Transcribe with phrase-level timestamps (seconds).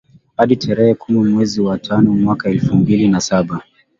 [0.37, 3.61] hadi tarehe kumi mwezi wa tano mwaka elfu mbili na saba